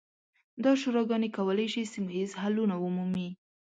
دا 0.63 0.71
شوراګانې 0.81 1.29
کولی 1.37 1.67
شي 1.73 1.81
سیمه 1.93 2.11
ییز 2.17 2.31
حلونه 2.41 2.75
ومومي. 2.79 3.29